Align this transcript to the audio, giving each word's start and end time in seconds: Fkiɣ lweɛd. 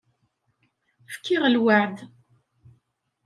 Fkiɣ 1.13 1.43
lweɛd. 1.53 1.97